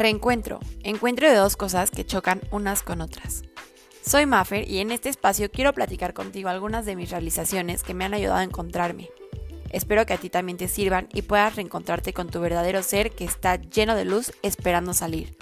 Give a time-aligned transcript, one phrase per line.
[0.00, 3.42] Reencuentro, encuentro de dos cosas que chocan unas con otras.
[4.00, 8.06] Soy Maffer y en este espacio quiero platicar contigo algunas de mis realizaciones que me
[8.06, 9.10] han ayudado a encontrarme.
[9.68, 13.26] Espero que a ti también te sirvan y puedas reencontrarte con tu verdadero ser que
[13.26, 15.36] está lleno de luz esperando salir.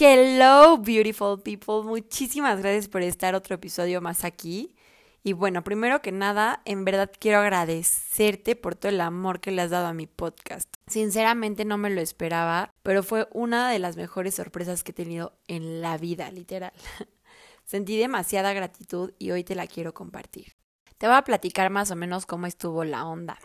[0.00, 1.84] Hello, beautiful people.
[1.84, 4.74] Muchísimas gracias por estar otro episodio más aquí.
[5.22, 9.60] Y bueno, primero que nada, en verdad quiero agradecerte por todo el amor que le
[9.60, 10.68] has dado a mi podcast.
[10.86, 15.38] Sinceramente no me lo esperaba, pero fue una de las mejores sorpresas que he tenido
[15.46, 16.72] en la vida, literal.
[17.64, 20.56] Sentí demasiada gratitud y hoy te la quiero compartir.
[20.96, 23.38] Te voy a platicar más o menos cómo estuvo la onda.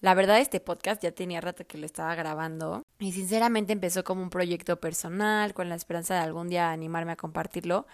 [0.00, 4.22] La verdad, este podcast ya tenía rato que lo estaba grabando y sinceramente empezó como
[4.22, 7.86] un proyecto personal con la esperanza de algún día animarme a compartirlo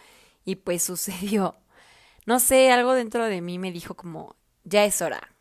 [0.45, 1.56] y pues sucedió
[2.28, 5.34] no sé, algo dentro de mí me dijo como, ya es hora.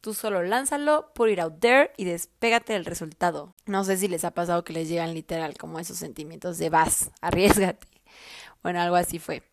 [0.00, 3.54] Tú solo lánzalo, put it out there y despégate del resultado.
[3.64, 7.12] No sé si les ha pasado que les llegan literal como esos sentimientos de vas,
[7.20, 7.86] arriesgate.
[8.64, 9.44] Bueno, algo así fue.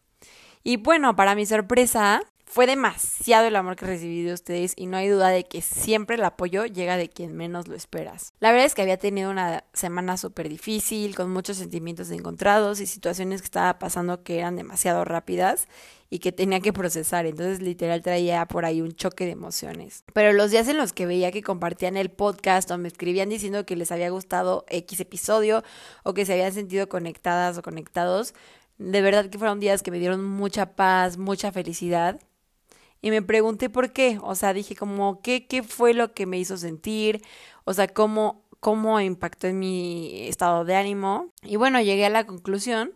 [0.64, 4.98] Y bueno, para mi sorpresa, fue demasiado el amor que recibí de ustedes y no
[4.98, 8.34] hay duda de que siempre el apoyo llega de quien menos lo esperas.
[8.40, 12.88] La verdad es que había tenido una semana súper difícil, con muchos sentimientos encontrados y
[12.88, 15.68] situaciones que estaba pasando que eran demasiado rápidas
[16.10, 17.28] y que tenía que procesar.
[17.28, 20.04] Entonces, literal, traía por ahí un choque de emociones.
[20.12, 23.64] Pero los días en los que veía que compartían el podcast o me escribían diciendo
[23.68, 25.64] que les había gustado X episodio
[26.02, 28.34] o que se habían sentido conectadas o conectados,
[28.80, 32.20] de verdad que fueron días que me dieron mucha paz, mucha felicidad
[33.02, 36.40] y me pregunté por qué, o sea, dije como, ¿qué, qué fue lo que me
[36.40, 37.24] hizo sentir?
[37.66, 41.32] O sea, ¿cómo, cómo impactó en mi estado de ánimo.
[41.44, 42.94] Y bueno, llegué a la conclusión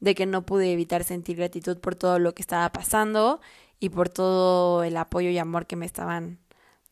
[0.00, 3.40] de que no pude evitar sentir gratitud por todo lo que estaba pasando
[3.78, 6.38] y por todo el apoyo y amor que me estaban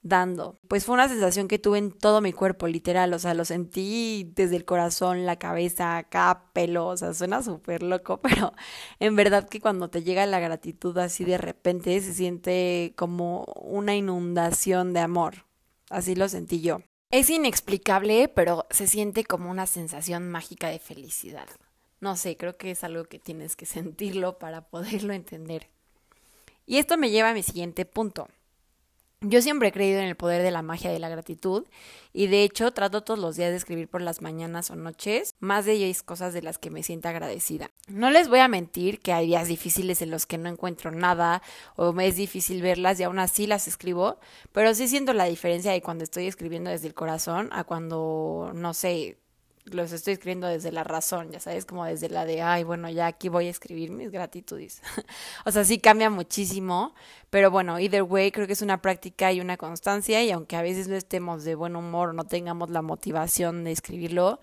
[0.02, 0.58] dando.
[0.68, 4.32] Pues fue una sensación que tuve en todo mi cuerpo, literal, o sea, lo sentí
[4.34, 8.52] desde el corazón, la cabeza, cada pelo, o sea, suena súper loco, pero
[8.98, 13.94] en verdad que cuando te llega la gratitud así de repente se siente como una
[13.94, 15.44] inundación de amor,
[15.90, 16.80] así lo sentí yo.
[17.10, 21.48] Es inexplicable, pero se siente como una sensación mágica de felicidad.
[22.00, 25.68] No sé, creo que es algo que tienes que sentirlo para poderlo entender.
[26.66, 28.28] Y esto me lleva a mi siguiente punto.
[29.22, 31.66] Yo siempre he creído en el poder de la magia de la gratitud
[32.14, 35.66] y de hecho trato todos los días de escribir por las mañanas o noches más
[35.66, 37.70] de 10 cosas de las que me siento agradecida.
[37.86, 41.42] No les voy a mentir que hay días difíciles en los que no encuentro nada
[41.76, 44.18] o me es difícil verlas y aún así las escribo,
[44.52, 48.72] pero sí siento la diferencia de cuando estoy escribiendo desde el corazón a cuando, no
[48.72, 49.18] sé,
[49.72, 53.06] los estoy escribiendo desde la razón, ya sabes, como desde la de, ay, bueno, ya
[53.06, 54.82] aquí voy a escribir mis gratitudes.
[55.44, 56.94] o sea, sí cambia muchísimo,
[57.30, 60.62] pero bueno, either way, creo que es una práctica y una constancia, y aunque a
[60.62, 64.40] veces no estemos de buen humor no tengamos la motivación de escribirlo,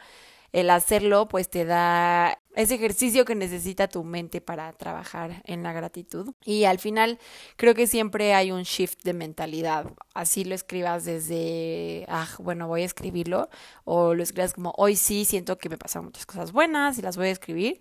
[0.57, 5.71] el hacerlo pues te da ese ejercicio que necesita tu mente para trabajar en la
[5.71, 6.33] gratitud.
[6.43, 7.19] Y al final
[7.57, 9.85] creo que siempre hay un shift de mentalidad.
[10.15, 13.49] Así lo escribas desde, ah, bueno, voy a escribirlo,
[13.83, 17.17] o lo escribas como, hoy sí siento que me pasan muchas cosas buenas y las
[17.17, 17.79] voy a escribir.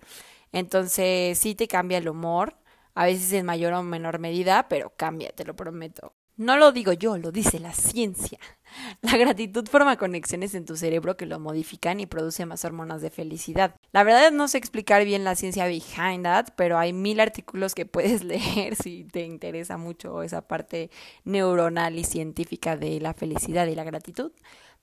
[0.53, 2.57] Entonces sí te cambia el humor,
[2.95, 6.15] a veces en mayor o menor medida, pero cambia, te lo prometo.
[6.37, 8.39] No lo digo yo, lo dice la ciencia.
[9.01, 13.09] La gratitud forma conexiones en tu cerebro que lo modifican y produce más hormonas de
[13.09, 13.75] felicidad.
[13.93, 17.87] La verdad no sé explicar bien la ciencia behind that, pero hay mil artículos que
[17.87, 20.91] puedes leer si te interesa mucho esa parte
[21.25, 24.31] neuronal y científica de la felicidad y la gratitud.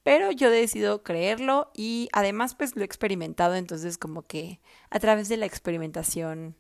[0.02, 4.60] Pero yo decido creerlo y además pues lo he experimentado, entonces como que
[4.90, 6.56] a través de la experimentación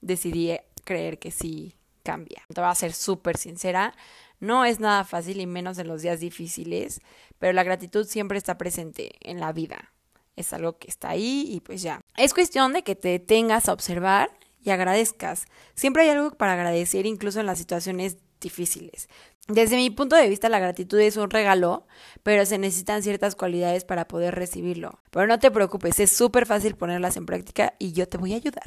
[0.00, 1.74] decidí creer que sí
[2.06, 2.42] cambia.
[2.54, 3.92] Te voy a ser súper sincera,
[4.40, 7.00] no es nada fácil y menos en los días difíciles,
[7.38, 9.92] pero la gratitud siempre está presente en la vida.
[10.36, 12.00] Es algo que está ahí y pues ya.
[12.16, 14.30] Es cuestión de que te detengas a observar
[14.62, 15.46] y agradezcas.
[15.74, 19.08] Siempre hay algo para agradecer incluso en las situaciones difíciles.
[19.48, 21.86] Desde mi punto de vista, la gratitud es un regalo,
[22.24, 25.00] pero se necesitan ciertas cualidades para poder recibirlo.
[25.10, 28.36] Pero no te preocupes, es súper fácil ponerlas en práctica y yo te voy a
[28.36, 28.64] ayudar.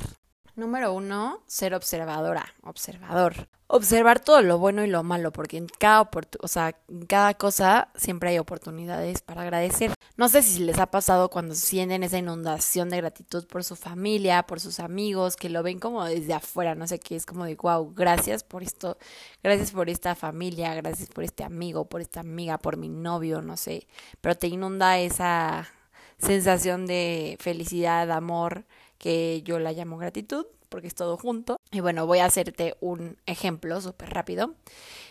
[0.60, 3.48] Número uno, ser observadora, observador.
[3.68, 6.10] Observar todo lo bueno y lo malo, porque en cada,
[6.42, 9.94] o sea, en cada cosa siempre hay oportunidades para agradecer.
[10.18, 14.44] No sé si les ha pasado cuando sienten esa inundación de gratitud por su familia,
[14.44, 17.56] por sus amigos, que lo ven como desde afuera, no sé qué, es como de
[17.56, 18.98] wow, gracias por esto,
[19.42, 23.56] gracias por esta familia, gracias por este amigo, por esta amiga, por mi novio, no
[23.56, 23.88] sé,
[24.20, 25.70] pero te inunda esa
[26.18, 28.66] sensación de felicidad, amor,
[29.00, 31.58] que yo la llamo gratitud, porque es todo junto.
[31.72, 34.54] Y bueno, voy a hacerte un ejemplo súper rápido.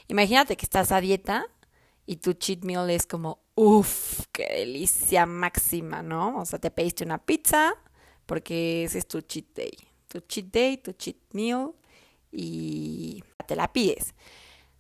[0.07, 1.47] Imagínate que estás a dieta
[2.07, 6.39] y tu cheat meal es como, uff, qué delicia máxima, ¿no?
[6.39, 7.75] O sea, te pediste una pizza
[8.25, 9.73] porque ese es tu cheat day.
[10.07, 11.73] Tu cheat day, tu cheat meal
[12.31, 14.15] y te la pides.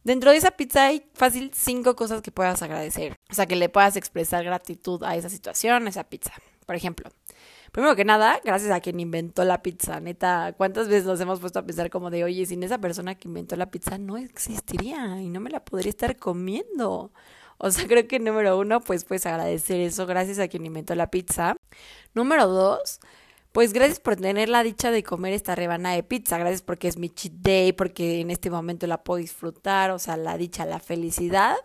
[0.05, 3.17] Dentro de esa pizza hay fácil cinco cosas que puedas agradecer.
[3.31, 6.33] O sea, que le puedas expresar gratitud a esa situación, a esa pizza.
[6.65, 7.11] Por ejemplo,
[7.73, 10.01] primero que nada, gracias a quien inventó la pizza.
[10.01, 13.29] Neta, ¿cuántas veces nos hemos puesto a pensar como de, oye, sin esa persona que
[13.29, 17.13] inventó la pizza no existiría y no me la podría estar comiendo?
[17.59, 21.11] O sea, creo que número uno, pues puedes agradecer eso, gracias a quien inventó la
[21.11, 21.57] pizza.
[22.15, 23.01] Número dos,
[23.53, 26.97] pues gracias por tener la dicha de comer esta rebana de pizza, gracias porque es
[26.97, 30.79] mi cheat day, porque en este momento la puedo disfrutar, o sea, la dicha, la
[30.79, 31.57] felicidad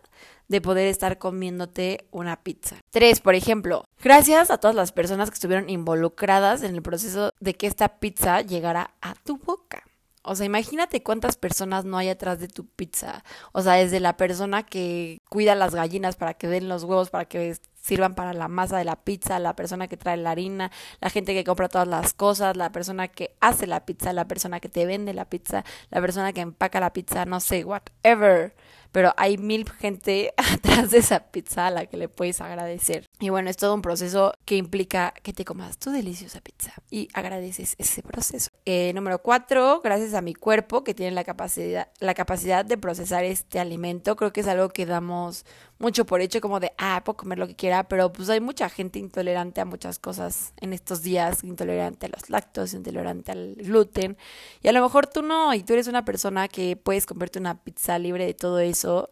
[0.54, 2.76] de poder estar comiéndote una pizza.
[2.92, 7.56] Tres, por ejemplo, gracias a todas las personas que estuvieron involucradas en el proceso de
[7.56, 9.84] que esta pizza llegara a tu boca.
[10.22, 13.24] O sea, imagínate cuántas personas no hay atrás de tu pizza.
[13.52, 17.26] O sea, desde la persona que cuida las gallinas para que den los huevos, para
[17.26, 20.72] que sirvan para la masa de la pizza, la persona que trae la harina,
[21.02, 24.60] la gente que compra todas las cosas, la persona que hace la pizza, la persona
[24.60, 28.56] que te vende la pizza, la persona que empaca la pizza, no sé, whatever
[28.94, 33.10] pero hay mil gente atrás de esa pizza a la que le puedes agradecer.
[33.20, 37.10] Y bueno, es todo un proceso que implica que te comas tu deliciosa pizza y
[37.14, 38.52] agradeces ese proceso.
[38.66, 43.26] Eh, número cuatro, gracias a mi cuerpo que tiene la capacidad, la capacidad de procesar
[43.26, 44.16] este alimento.
[44.16, 45.44] Creo que es algo que damos
[45.84, 48.70] mucho por hecho, como de, ah, puedo comer lo que quiera, pero pues hay mucha
[48.70, 54.18] gente intolerante a muchas cosas en estos días, intolerante a los lácteos, intolerante al gluten.
[54.62, 57.64] Y a lo mejor tú no, y tú eres una persona que puedes comerte una
[57.64, 59.12] pizza libre de todo eso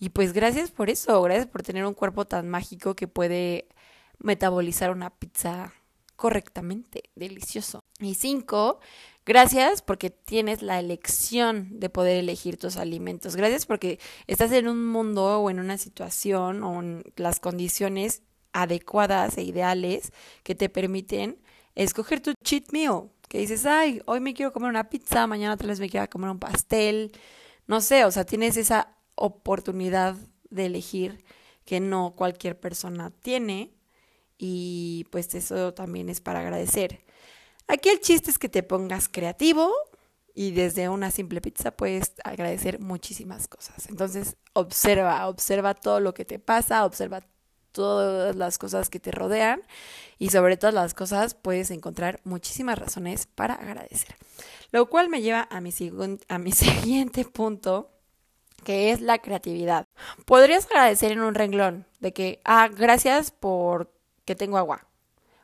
[0.00, 3.68] y pues gracias por eso, gracias por tener un cuerpo tan mágico que puede
[4.18, 5.74] metabolizar una pizza
[6.16, 7.84] correctamente, delicioso.
[7.98, 8.80] Y cinco,
[9.26, 13.36] gracias porque tienes la elección de poder elegir tus alimentos.
[13.36, 18.22] Gracias porque estás en un mundo o en una situación o en las condiciones
[18.52, 20.12] adecuadas e ideales
[20.42, 21.38] que te permiten
[21.74, 23.10] escoger tu cheat meal.
[23.28, 26.30] Que dices, ay, hoy me quiero comer una pizza, mañana tal vez me quiero comer
[26.30, 27.12] un pastel.
[27.66, 30.16] No sé, o sea, tienes esa oportunidad
[30.50, 31.24] de elegir
[31.64, 33.72] que no cualquier persona tiene
[34.38, 37.04] y pues eso también es para agradecer.
[37.70, 39.72] Aquí el chiste es que te pongas creativo
[40.34, 43.88] y desde una simple pizza puedes agradecer muchísimas cosas.
[43.88, 47.20] Entonces observa, observa todo lo que te pasa, observa
[47.70, 49.62] todas las cosas que te rodean
[50.18, 54.16] y sobre todas las cosas puedes encontrar muchísimas razones para agradecer.
[54.72, 55.72] Lo cual me lleva a mi,
[56.26, 57.92] a mi siguiente punto
[58.64, 59.86] que es la creatividad.
[60.24, 63.94] Podrías agradecer en un renglón de que, ah, gracias por
[64.24, 64.89] que tengo agua.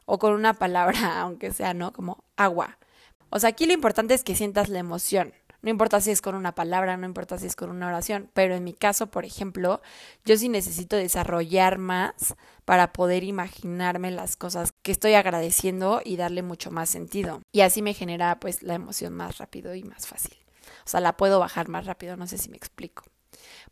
[0.06, 1.92] O con una palabra, aunque sea, ¿no?
[1.92, 2.78] Como agua.
[3.30, 5.34] O sea, aquí lo importante es que sientas la emoción.
[5.62, 8.54] No importa si es con una palabra, no importa si es con una oración, pero
[8.54, 9.80] en mi caso, por ejemplo,
[10.24, 16.42] yo sí necesito desarrollar más para poder imaginarme las cosas que estoy agradeciendo y darle
[16.42, 17.40] mucho más sentido.
[17.52, 20.36] Y así me genera pues la emoción más rápido y más fácil.
[20.84, 23.02] O sea, la puedo bajar más rápido, no sé si me explico.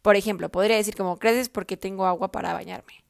[0.02, 3.04] Por ejemplo, podría decir como gracias porque tengo agua para bañarme.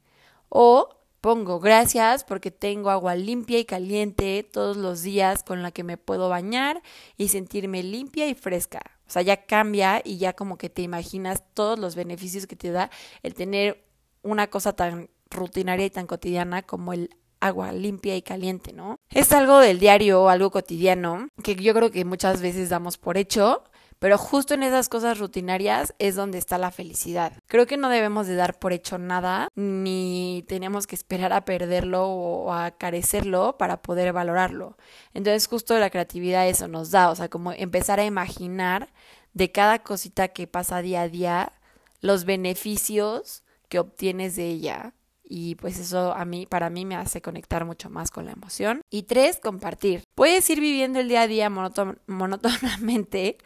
[0.51, 0.91] O
[1.25, 5.97] pongo gracias porque tengo agua limpia y caliente todos los días con la que me
[5.97, 6.83] puedo bañar
[7.17, 8.83] y sentirme limpia y fresca.
[9.09, 12.73] O sea, ya cambia y ya como que te imaginas todos los beneficios que te
[12.73, 12.91] da
[13.23, 13.87] el tener
[14.21, 17.09] una cosa tan rutinaria y tan cotidiana como el
[17.41, 18.99] agua limpia y caliente, ¿no?
[19.09, 23.65] Es algo del diario, algo cotidiano, que yo creo que muchas veces damos por hecho,
[23.99, 27.33] pero justo en esas cosas rutinarias es donde está la felicidad.
[27.47, 32.07] Creo que no debemos de dar por hecho nada, ni tenemos que esperar a perderlo
[32.09, 34.77] o a carecerlo para poder valorarlo.
[35.13, 38.93] Entonces justo la creatividad eso nos da, o sea, como empezar a imaginar
[39.33, 41.53] de cada cosita que pasa día a día
[42.01, 47.23] los beneficios que obtienes de ella y pues eso a mí para mí me hace
[47.23, 48.83] conectar mucho más con la emoción.
[48.91, 50.05] Y tres, compartir.
[50.15, 53.39] Puedes ir viviendo el día a día monótonamente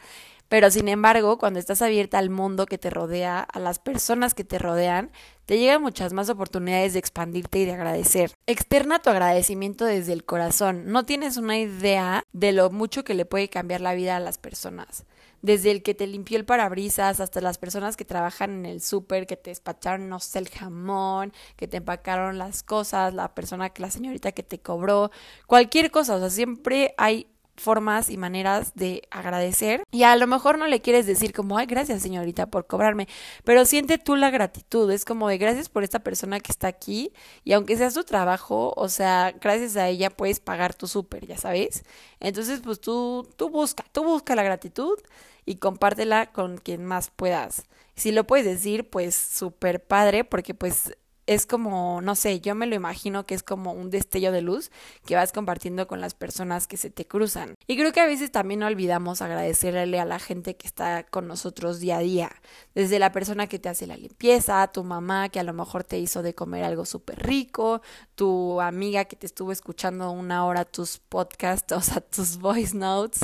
[0.49, 4.43] pero sin embargo, cuando estás abierta al mundo que te rodea, a las personas que
[4.43, 5.11] te rodean,
[5.45, 8.31] te llegan muchas más oportunidades de expandirte y de agradecer.
[8.47, 10.85] Externa tu agradecimiento desde el corazón.
[10.87, 14.39] No tienes una idea de lo mucho que le puede cambiar la vida a las
[14.39, 15.05] personas.
[15.41, 19.27] Desde el que te limpió el parabrisas hasta las personas que trabajan en el súper,
[19.27, 23.91] que te despacharon, no sé, el jamón, que te empacaron las cosas, la persona, la
[23.91, 25.11] señorita que te cobró,
[25.45, 26.15] cualquier cosa.
[26.15, 27.27] O sea, siempre hay
[27.59, 31.65] formas y maneras de agradecer y a lo mejor no le quieres decir como, ay,
[31.65, 33.07] gracias señorita por cobrarme,
[33.43, 37.13] pero siente tú la gratitud, es como de gracias por esta persona que está aquí
[37.43, 41.37] y aunque sea su trabajo, o sea, gracias a ella puedes pagar tu súper, ya
[41.37, 41.83] sabes.
[42.19, 44.97] Entonces, pues tú, tú busca, tú busca la gratitud
[45.45, 47.63] y compártela con quien más puedas.
[47.95, 50.95] Si lo puedes decir, pues súper padre, porque pues
[51.29, 54.71] es como, no sé, yo me lo imagino que es como un destello de luz
[55.05, 57.53] que vas compartiendo con las personas que se te cruzan.
[57.67, 61.79] Y creo que a veces también olvidamos agradecerle a la gente que está con nosotros
[61.79, 62.31] día a día,
[62.73, 65.99] desde la persona que te hace la limpieza, tu mamá que a lo mejor te
[65.99, 67.83] hizo de comer algo súper rico,
[68.15, 73.19] tu amiga que te estuvo escuchando una hora tus podcasts, o sea, tus voice notes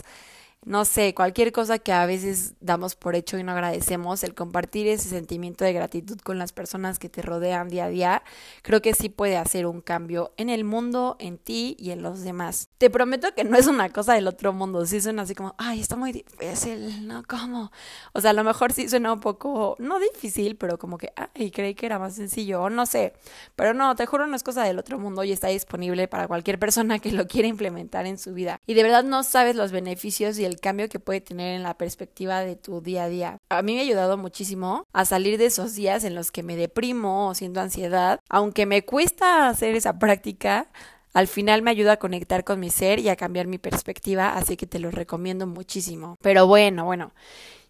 [0.66, 4.88] no sé, cualquier cosa que a veces damos por hecho y no agradecemos, el compartir
[4.88, 8.24] ese sentimiento de gratitud con las personas que te rodean día a día,
[8.64, 12.24] creo que sí puede hacer un cambio en el mundo, en ti y en los
[12.24, 12.70] demás.
[12.80, 15.82] Te prometo que no es una cosa del otro mundo, sí suena así como, ay,
[15.82, 17.24] está muy difícil, ¿no?
[17.28, 17.72] ¿Cómo?
[18.14, 21.52] O sea, a lo mejor sí suena un poco, no difícil, pero como que, ay,
[21.52, 23.14] creí que era más sencillo, o no sé,
[23.56, 26.58] pero no, te juro, no es cosa del otro mundo y está disponible para cualquier
[26.58, 28.60] persona que lo quiera implementar en su vida.
[28.66, 31.78] Y de verdad no sabes los beneficios y el cambio que puede tener en la
[31.78, 33.38] perspectiva de tu día a día.
[33.50, 36.56] A mí me ha ayudado muchísimo a salir de esos días en los que me
[36.56, 40.68] deprimo o siento ansiedad, aunque me cuesta hacer esa práctica.
[41.14, 44.58] Al final me ayuda a conectar con mi ser y a cambiar mi perspectiva, así
[44.58, 46.18] que te lo recomiendo muchísimo.
[46.22, 47.14] Pero bueno, bueno,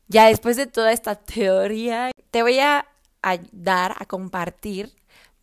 [0.07, 2.87] ya después de toda esta teoría, te voy a
[3.51, 4.91] dar a compartir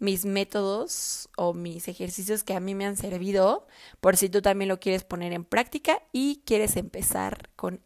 [0.02, 3.68] mis métodos o mis ejercicios que a mí me han servido,
[4.00, 7.80] por si tú también lo quieres poner en práctica y quieres empezar con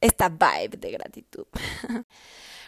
[0.00, 1.46] esta, vibe de gratitud.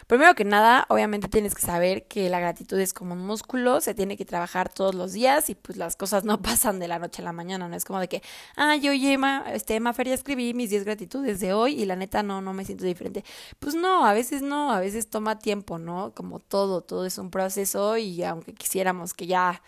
[0.07, 3.93] Primero que nada, obviamente tienes que saber que la gratitud es como un músculo, se
[3.93, 7.21] tiene que trabajar todos los días y pues las cosas no pasan de la noche
[7.21, 8.23] a la mañana, no es como de que,
[8.55, 12.23] ah, yo oye, Ma, este, Feria escribí mis 10 gratitudes de hoy y la neta
[12.23, 13.23] no, no me siento diferente.
[13.59, 16.11] Pues no, a veces no, a veces toma tiempo, ¿no?
[16.15, 19.61] Como todo, todo es un proceso y aunque quisiéramos que ya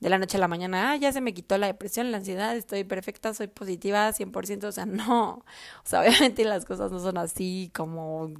[0.00, 2.56] de la noche a la mañana, ah, ya se me quitó la depresión, la ansiedad,
[2.56, 5.44] estoy perfecta, soy positiva 100%, o sea, no, o
[5.84, 8.32] sea, obviamente las cosas no son así como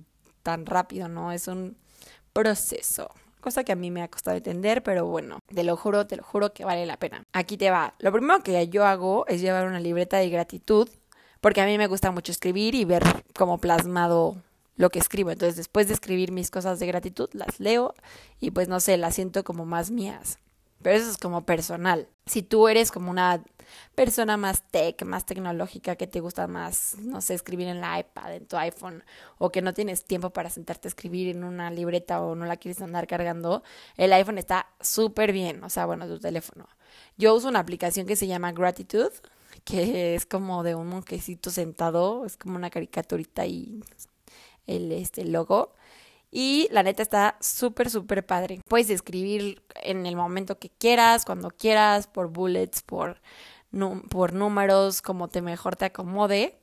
[0.42, 1.32] tan rápido, ¿no?
[1.32, 1.76] Es un
[2.32, 3.10] proceso.
[3.40, 6.22] Cosa que a mí me ha costado entender, pero bueno, te lo juro, te lo
[6.22, 7.24] juro que vale la pena.
[7.32, 7.94] Aquí te va.
[7.98, 10.88] Lo primero que yo hago es llevar una libreta de gratitud,
[11.40, 13.02] porque a mí me gusta mucho escribir y ver
[13.36, 14.36] como plasmado
[14.76, 15.30] lo que escribo.
[15.30, 17.94] Entonces, después de escribir mis cosas de gratitud, las leo
[18.40, 20.38] y pues no sé, las siento como más mías.
[20.84, 22.08] Pero eso es como personal.
[22.26, 23.42] Si tú eres como una
[23.94, 28.34] persona más tech, más tecnológica, que te gusta más, no sé, escribir en la iPad,
[28.34, 29.02] en tu iPhone,
[29.38, 32.58] o que no tienes tiempo para sentarte a escribir en una libreta o no la
[32.58, 33.62] quieres andar cargando,
[33.96, 36.68] el iPhone está súper bien, o sea, bueno, tu teléfono.
[37.16, 39.14] Yo uso una aplicación que se llama Gratitude,
[39.64, 43.82] que es como de un monjecito sentado, es como una caricaturita y
[44.66, 45.72] el este logo
[46.36, 48.60] y la neta está súper, súper padre.
[48.66, 53.20] Puedes escribir en el momento que quieras, cuando quieras, por bullets, por,
[54.10, 56.58] por números, como te mejor te acomode.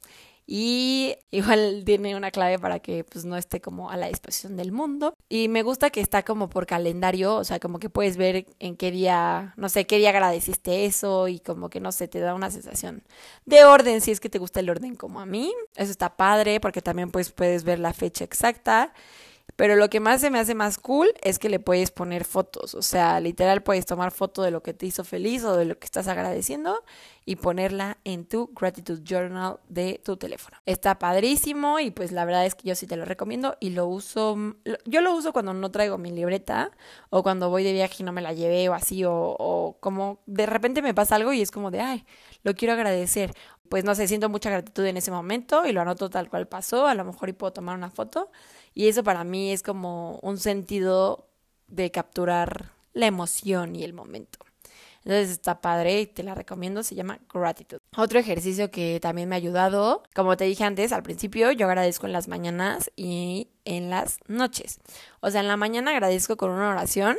[0.46, 4.74] Y igual tiene una clave para que pues no esté como a la disposición del
[4.74, 5.14] mundo.
[5.30, 8.76] Y me gusta que está como por calendario, o sea, como que puedes ver en
[8.76, 12.34] qué día, no sé, qué día agradeciste eso y como que no sé, te da
[12.34, 13.04] una sensación
[13.46, 15.54] de orden si es que te gusta el orden como a mí.
[15.78, 18.94] Eso está padre porque también pues puedes ver la fecha exacta
[19.62, 22.74] pero lo que más se me hace más cool es que le puedes poner fotos.
[22.74, 25.78] O sea, literal puedes tomar foto de lo que te hizo feliz o de lo
[25.78, 26.84] que estás agradeciendo
[27.28, 30.58] y ponerla en tu gratitude journal de tu teléfono.
[30.66, 33.86] Está padrísimo y pues la verdad es que yo sí te lo recomiendo y lo
[33.86, 34.36] uso.
[34.86, 36.72] Yo lo uso cuando no traigo mi libreta
[37.12, 40.24] o cuando voy de viaje y no me la llevé o así o, o como
[40.26, 42.04] de repente me pasa algo y es como de, ay,
[42.42, 43.32] lo quiero agradecer.
[43.70, 46.88] Pues no sé, siento mucha gratitud en ese momento y lo anoto tal cual pasó.
[46.88, 48.32] A lo mejor y puedo tomar una foto
[48.74, 51.28] y eso para mí es como un sentido
[51.68, 54.40] de capturar la emoción y el momento.
[55.04, 57.82] Entonces está padre y te la recomiendo, se llama Gratitude.
[57.98, 62.06] Otro ejercicio que también me ha ayudado, como te dije antes, al principio yo agradezco
[62.06, 64.80] en las mañanas y en las noches.
[65.20, 67.18] O sea, en la mañana agradezco con una oración,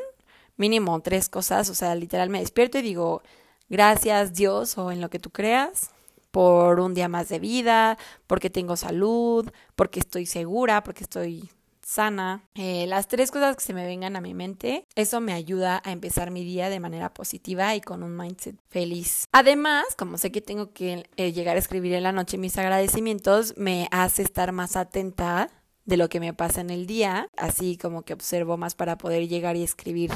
[0.57, 3.23] mínimo tres cosas, o sea, literal me despierto y digo,
[3.69, 5.91] gracias Dios o en lo que tú creas,
[6.33, 7.97] por un día más de vida,
[8.27, 11.49] porque tengo salud, porque estoy segura, porque estoy
[11.85, 12.49] sana.
[12.55, 15.93] Eh, las tres cosas que se me vengan a mi mente, eso me ayuda a
[15.93, 19.27] empezar mi día de manera positiva y con un mindset feliz.
[19.33, 23.55] Además, como sé que tengo que eh, llegar a escribir en la noche mis agradecimientos,
[23.57, 25.51] me hace estar más atenta
[25.85, 29.29] de lo que me pasa en el día, así como que observo más para poder
[29.29, 30.11] llegar y escribir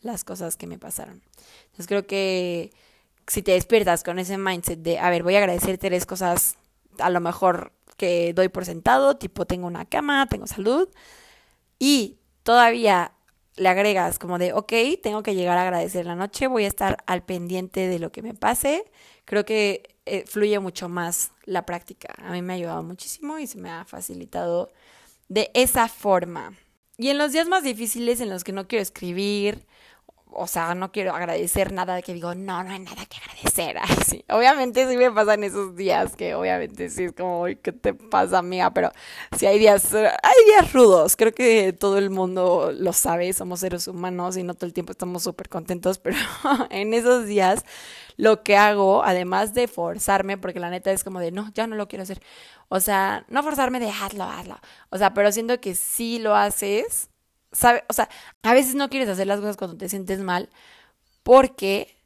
[0.00, 1.22] las cosas que me pasaron.
[1.64, 2.72] Entonces creo que
[3.28, 6.56] si te despiertas con ese mindset de, a ver, voy a agradecer tres cosas
[6.98, 10.88] a lo mejor que doy por sentado, tipo tengo una cama, tengo salud,
[11.78, 13.12] y todavía
[13.56, 16.98] le agregas como de, ok, tengo que llegar a agradecer la noche, voy a estar
[17.06, 18.84] al pendiente de lo que me pase,
[19.24, 22.14] creo que eh, fluye mucho más la práctica.
[22.18, 24.72] A mí me ha ayudado muchísimo y se me ha facilitado
[25.28, 26.54] de esa forma.
[26.96, 29.66] Y en los días más difíciles en los que no quiero escribir
[30.32, 33.76] o sea, no quiero agradecer nada de que digo, no, no hay nada que agradecer.
[34.06, 34.24] sí.
[34.28, 38.72] Obviamente sí me pasan esos días que obviamente sí es como, ¿qué te pasa, amiga?
[38.72, 38.92] Pero
[39.36, 41.16] sí hay días, hay días rudos.
[41.16, 44.92] Creo que todo el mundo lo sabe, somos seres humanos y no todo el tiempo
[44.92, 46.16] estamos súper contentos, pero
[46.70, 47.64] en esos días
[48.16, 51.76] lo que hago, además de forzarme, porque la neta es como de, no, ya no
[51.76, 52.20] lo quiero hacer.
[52.68, 54.58] O sea, no forzarme de hazlo, hazlo.
[54.90, 57.10] O sea, pero siento que sí lo haces
[57.52, 58.08] sabe, o sea,
[58.42, 60.50] a veces no quieres hacer las cosas cuando te sientes mal
[61.22, 61.98] porque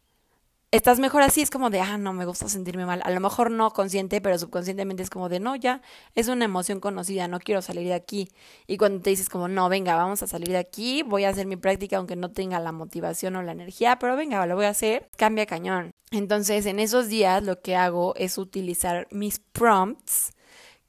[0.72, 3.02] estás mejor así, es como de, ah, no me gusta sentirme mal.
[3.04, 5.82] A lo mejor no consciente, pero subconscientemente es como de, no, ya,
[6.14, 8.30] es una emoción conocida, no quiero salir de aquí.
[8.66, 11.46] Y cuando te dices como, no, venga, vamos a salir de aquí, voy a hacer
[11.46, 14.70] mi práctica aunque no tenga la motivación o la energía, pero venga, lo voy a
[14.70, 15.92] hacer, cambia cañón.
[16.10, 20.32] Entonces, en esos días lo que hago es utilizar mis prompts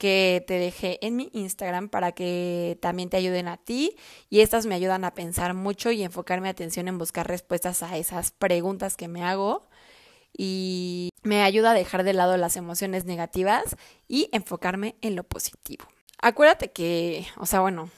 [0.03, 3.95] que te dejé en mi Instagram para que también te ayuden a ti
[4.29, 7.98] y estas me ayudan a pensar mucho y enfocar mi atención en buscar respuestas a
[7.98, 9.65] esas preguntas que me hago
[10.38, 13.77] y me ayuda a dejar de lado las emociones negativas
[14.10, 15.86] y enfocarme en lo positivo.
[16.22, 17.89] Acuérdate que, o sea, bueno,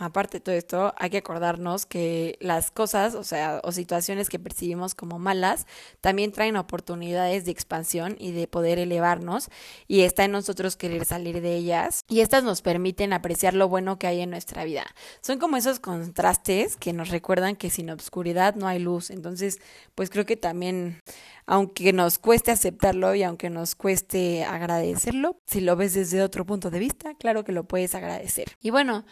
[0.00, 4.38] aparte de todo esto, hay que acordarnos que las cosas, o sea, o situaciones que
[4.38, 5.66] percibimos como malas,
[6.00, 9.48] también traen oportunidades de expansión y de poder elevarnos,
[9.88, 13.98] y está en nosotros querer salir de ellas, y estas nos permiten apreciar lo bueno
[13.98, 14.84] que hay en nuestra vida.
[15.20, 19.10] Son como esos contrastes que nos recuerdan que sin obscuridad no hay luz.
[19.10, 19.60] Entonces,
[19.94, 21.00] pues creo que también
[21.46, 26.70] aunque nos cueste aceptarlo y aunque nos cueste agradecerlo, si lo ves desde otro punto
[26.70, 28.56] de vista, claro que lo puedes agradecer.
[28.60, 29.04] Y bueno,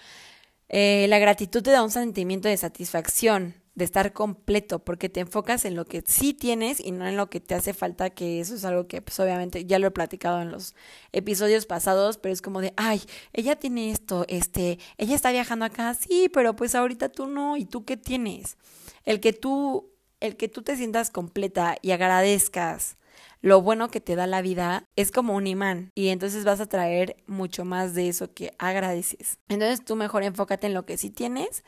[0.73, 5.65] eh, la gratitud te da un sentimiento de satisfacción, de estar completo, porque te enfocas
[5.65, 8.55] en lo que sí tienes y no en lo que te hace falta, que eso
[8.55, 10.75] es algo que pues obviamente ya lo he platicado en los
[11.13, 13.03] episodios pasados, pero es como de, ay,
[13.33, 17.65] ella tiene esto, este, ella está viajando acá, sí, pero pues ahorita tú no, ¿y
[17.65, 18.57] tú qué tienes?
[19.05, 22.97] El que tú el que tú te sientas completa y agradezcas
[23.41, 26.67] lo bueno que te da la vida es como un imán y entonces vas a
[26.67, 29.39] traer mucho más de eso que agradeces.
[29.49, 31.65] Entonces tú mejor enfócate en lo que sí tienes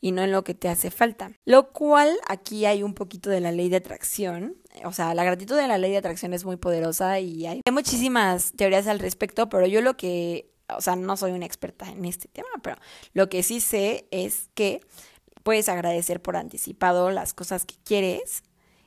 [0.00, 1.32] y no en lo que te hace falta.
[1.46, 4.56] Lo cual aquí hay un poquito de la ley de atracción.
[4.84, 8.52] O sea, la gratitud de la ley de atracción es muy poderosa y hay muchísimas
[8.52, 12.28] teorías al respecto, pero yo lo que, o sea, no soy una experta en este
[12.28, 12.76] tema, pero
[13.14, 14.82] lo que sí sé es que
[15.42, 18.42] puedes agradecer por anticipado las cosas que quieres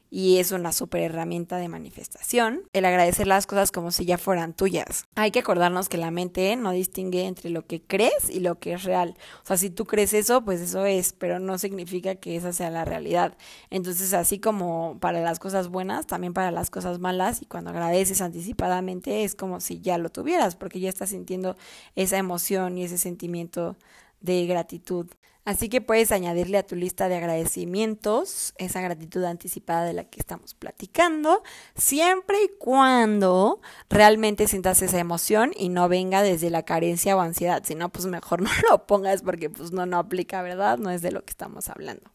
[0.10, 4.54] y es una super herramienta de manifestación, el agradecer las cosas como si ya fueran
[4.54, 5.06] tuyas.
[5.16, 8.74] Hay que acordarnos que la mente no distingue entre lo que crees y lo que
[8.74, 9.16] es real.
[9.44, 12.70] O sea, si tú crees eso, pues eso es, pero no significa que esa sea
[12.70, 13.38] la realidad.
[13.70, 18.22] Entonces, así como para las cosas buenas, también para las cosas malas, y cuando agradeces
[18.22, 21.56] anticipadamente es como si ya lo tuvieras, porque ya estás sintiendo
[21.96, 23.76] esa emoción y ese sentimiento
[24.22, 25.08] de gratitud.
[25.48, 30.20] Así que puedes añadirle a tu lista de agradecimientos esa gratitud anticipada de la que
[30.20, 31.42] estamos platicando,
[31.74, 37.64] siempre y cuando realmente sientas esa emoción y no venga desde la carencia o ansiedad.
[37.64, 40.80] Si no, pues mejor no lo pongas porque pues no, no aplica, ¿verdad?
[40.80, 42.12] No es de lo que estamos hablando.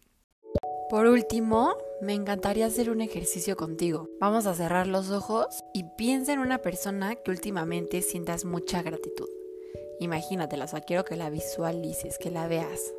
[0.90, 4.10] Por último, me encantaría hacer un ejercicio contigo.
[4.20, 9.30] Vamos a cerrar los ojos y piensa en una persona que últimamente sientas mucha gratitud.
[10.00, 12.92] Imagínatela, o sea, quiero que la visualices, que la veas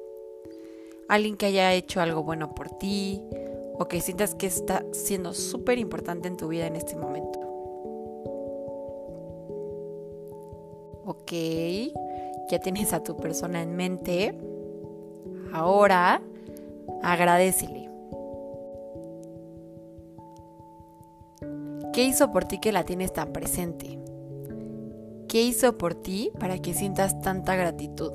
[1.10, 3.22] alguien que haya hecho algo bueno por ti
[3.78, 7.40] o que sientas que está siendo súper importante en tu vida en este momento.
[11.06, 11.32] Ok,
[12.50, 14.38] ya tienes a tu persona en mente.
[15.52, 16.22] Ahora,
[17.02, 17.90] agradecele.
[21.94, 24.00] ¿Qué hizo por ti que la tienes tan presente?
[25.28, 28.12] ¿Qué hizo por ti para que sientas tanta gratitud?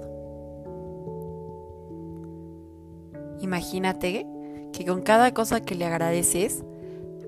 [3.41, 4.27] Imagínate
[4.73, 6.65] que con cada cosa que le agradeces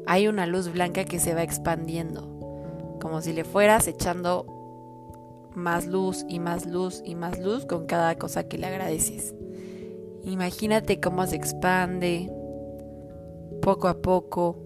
[0.07, 4.47] hay una luz blanca que se va expandiendo, como si le fueras echando
[5.55, 9.35] más luz y más luz y más luz con cada cosa que le agradeces.
[10.25, 12.31] Imagínate cómo se expande
[13.63, 14.57] poco a poco.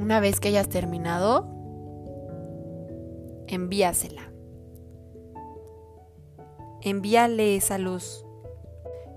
[0.00, 1.46] Una vez que hayas terminado,
[3.46, 4.31] envíasela
[6.82, 8.26] envíale esa luz.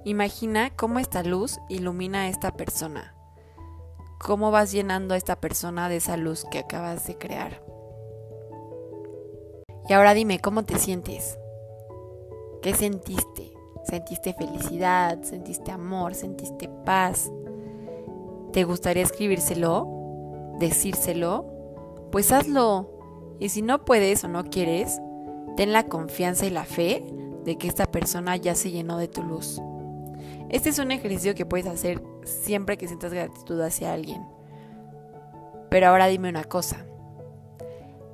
[0.04, 3.15] Imagina cómo esta luz ilumina a esta persona.
[4.19, 7.63] Cómo vas llenando a esta persona de esa luz que acabas de crear.
[9.89, 11.39] Y ahora dime, ¿cómo te sientes?
[12.62, 13.51] ¿Qué sentiste?
[13.84, 15.21] ¿Sentiste felicidad?
[15.23, 16.15] ¿Sentiste amor?
[16.15, 17.32] ¿Sentiste paz?
[18.51, 19.88] ¿Te gustaría escribírselo?
[20.60, 21.45] ¿Decírselo?
[22.12, 22.91] Pues hazlo.
[23.39, 24.99] Y si no puedes o no quieres,
[25.58, 27.04] ten la confianza y la fe
[27.45, 29.62] de que esta persona ya se llenó de tu luz.
[30.49, 34.25] Este es un ejercicio que puedes hacer siempre que sientas gratitud hacia alguien.
[35.69, 36.86] Pero ahora dime una cosa.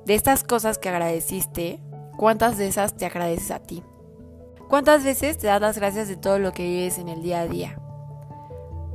[0.04, 1.80] De estas cosas que agradeciste,
[2.16, 3.82] ¿cuántas de esas te agradeces a ti?
[4.68, 7.46] ¿Cuántas veces te das las gracias de todo lo que vives en el día a
[7.46, 7.78] día?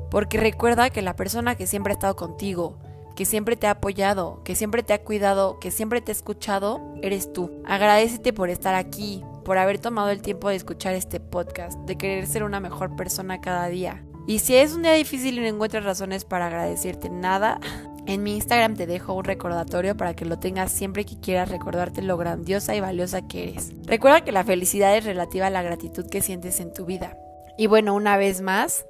[0.10, 2.78] Porque recuerda que la persona que siempre ha estado contigo,
[3.16, 6.82] que siempre te ha apoyado, que siempre te ha cuidado, que siempre te ha escuchado,
[7.02, 7.52] eres tú.
[7.66, 12.28] Agradecete por estar aquí, por haber tomado el tiempo de escuchar este podcast, de querer
[12.28, 14.04] ser una mejor persona cada día.
[14.28, 17.62] Y si es un día difícil y no encuentras razones para agradecerte nada,
[18.08, 22.02] en mi Instagram te dejo un recordatorio para que lo tengas siempre que quieras recordarte
[22.02, 23.72] lo grandiosa y valiosa que eres.
[23.86, 27.18] Recuerda que la felicidad es relativa a la gratitud que sientes en tu vida.
[27.58, 28.86] Y bueno, una vez más,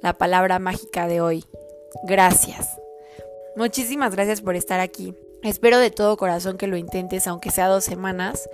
[0.00, 1.44] la palabra mágica de hoy.
[2.04, 2.80] Gracias.
[3.56, 5.14] Muchísimas gracias por estar aquí.
[5.42, 8.48] Espero de todo corazón que lo intentes, aunque sea dos semanas.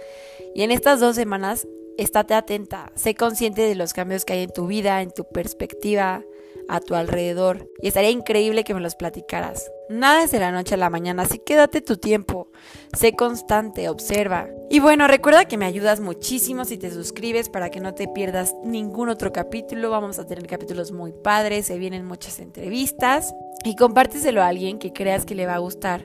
[0.55, 1.67] Y en estas dos semanas,
[1.99, 6.23] estate atenta, sé consciente de los cambios que hay en tu vida, en tu perspectiva,
[6.69, 7.69] a tu alrededor.
[7.83, 9.71] Y estaría increíble que me los platicaras.
[9.89, 12.51] Nada es de la noche a la mañana, así que date tu tiempo.
[12.97, 14.49] Sé constante, observa.
[14.71, 18.55] Y bueno, recuerda que me ayudas muchísimo si te suscribes para que no te pierdas
[18.65, 19.91] ningún otro capítulo.
[19.91, 23.35] Vamos a tener capítulos muy padres, se vienen muchas entrevistas.
[23.65, 26.05] Y compárteselo a alguien que creas que le va a gustar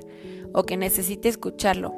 [0.54, 1.94] o que necesite escucharlo.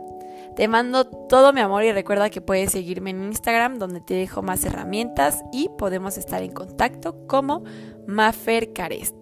[0.56, 4.44] Te mando todo mi amor y recuerda que puedes seguirme en Instagram donde te dejo
[4.44, 7.64] más herramientas y podemos estar en contacto como
[8.06, 9.16] Mafer Carest.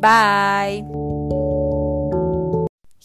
[0.00, 0.84] Bye.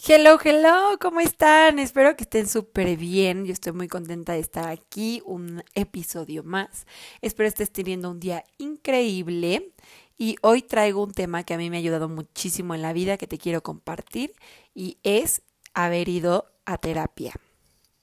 [0.08, 1.78] Hello, hello, ¿cómo están?
[1.78, 3.46] Espero que estén súper bien.
[3.46, 6.88] Yo estoy muy contenta de estar aquí, un episodio más.
[7.22, 9.72] Espero estés teniendo un día increíble.
[10.18, 13.18] Y hoy traigo un tema que a mí me ha ayudado muchísimo en la vida
[13.18, 14.34] que te quiero compartir
[14.74, 17.34] y es haber ido a terapia.